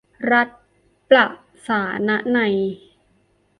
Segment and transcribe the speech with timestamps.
[0.31, 0.49] รัฐ
[1.09, 1.27] ประ
[1.67, 2.55] ศาสนนัย